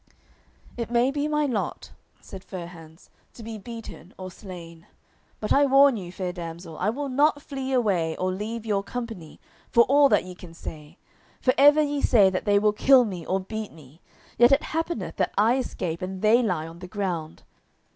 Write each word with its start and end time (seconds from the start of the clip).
"It 0.77 0.89
may 0.89 1.11
be 1.11 1.27
my 1.27 1.45
lot," 1.45 1.91
said 2.21 2.43
Fair 2.43 2.65
hands, 2.65 3.11
"to 3.35 3.43
be 3.43 3.59
beaten 3.59 4.15
or 4.17 4.31
slain, 4.31 4.87
but 5.39 5.53
I 5.53 5.67
warn 5.67 5.95
you, 5.95 6.11
fair 6.11 6.33
damsel, 6.33 6.75
I 6.79 6.89
will 6.89 7.07
not 7.07 7.43
flee 7.43 7.71
away 7.71 8.15
or 8.17 8.31
leave 8.31 8.65
your 8.65 8.81
company 8.81 9.39
for 9.69 9.83
all 9.83 10.09
that 10.09 10.25
ye 10.25 10.33
can 10.33 10.55
say, 10.55 10.97
for 11.39 11.53
ever 11.55 11.83
ye 11.83 12.01
say 12.01 12.31
that 12.31 12.45
they 12.45 12.57
will 12.57 12.73
kill 12.73 13.05
me 13.05 13.27
or 13.27 13.41
beat 13.41 13.71
me, 13.71 14.01
yet 14.39 14.51
it 14.51 14.63
happeneth 14.63 15.17
that 15.17 15.35
I 15.37 15.57
escape 15.57 16.01
and 16.01 16.23
they 16.23 16.41
lie 16.41 16.65
on 16.67 16.79
the 16.79 16.87
ground. 16.87 17.43